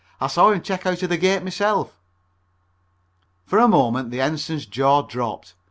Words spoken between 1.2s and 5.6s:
myself." For a moment the Ensign's jaw dropped.